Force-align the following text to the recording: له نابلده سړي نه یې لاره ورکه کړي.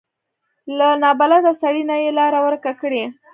له 0.77 0.87
نابلده 1.03 1.53
سړي 1.61 1.83
نه 1.89 1.95
یې 2.03 2.09
لاره 2.19 2.39
ورکه 2.47 2.71
کړي. 2.81 3.03